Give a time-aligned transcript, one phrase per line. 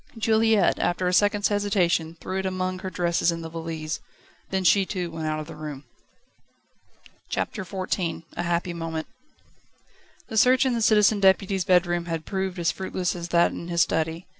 [0.17, 3.99] Juliette after a second's hesitation threw it among her dresses in the valise.
[4.49, 5.83] Then she too went out of the room.
[7.29, 9.05] CHAPTER XIV A happy moment.
[10.27, 13.83] The search in the Citizen Deputy's bedroom had proved as fruitless as that in his
[13.83, 14.25] study.